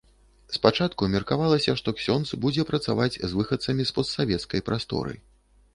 [0.53, 5.15] Спачатку меркавалася, што ксёндз будзе працаваць з выхадцамі з постсавецкай прасторы.